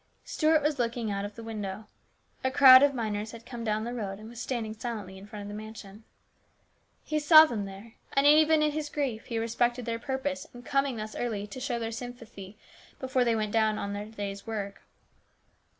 Stuart 0.25 0.63
was 0.63 0.79
looking 0.79 1.11
out 1.11 1.25
of 1.25 1.35
the 1.35 1.43
window. 1.43 1.85
A 2.43 2.49
crowd 2.49 2.81
of 2.81 2.95
miners 2.95 3.33
had 3.33 3.45
come 3.45 3.63
down 3.63 3.83
the 3.83 3.93
road 3.93 4.17
and 4.17 4.27
was 4.29 4.41
standing 4.41 4.73
silently 4.73 5.15
in 5.15 5.27
front 5.27 5.43
of 5.43 5.47
the 5.47 5.53
mansion. 5.53 6.05
He 7.03 7.19
saw 7.19 7.45
them 7.45 7.65
there, 7.65 7.93
and 8.13 8.25
even 8.25 8.63
in 8.63 8.71
his 8.71 8.89
grief 8.89 9.25
he 9.25 9.37
respected 9.37 9.85
their 9.85 9.99
purpose 9.99 10.47
in 10.55 10.63
coming 10.63 10.95
thus 10.95 11.13
early 11.15 11.45
to 11.45 11.59
show 11.59 11.77
their 11.77 11.91
sympathy 11.91 12.57
before 12.99 13.23
they 13.23 13.35
went 13.35 13.55
on 13.55 13.75
down 13.75 13.89
to 13.89 13.93
their 13.93 14.07
day's 14.07 14.47
work. 14.47 14.81